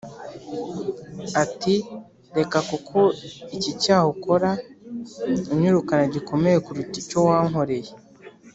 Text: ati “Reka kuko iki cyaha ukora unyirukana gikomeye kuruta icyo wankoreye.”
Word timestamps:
ati 1.43 1.75
“Reka 2.37 2.57
kuko 2.69 2.97
iki 3.55 3.71
cyaha 3.81 4.05
ukora 4.15 4.49
unyirukana 5.53 6.03
gikomeye 6.13 6.57
kuruta 6.65 6.95
icyo 7.01 7.19
wankoreye.” 7.27 7.91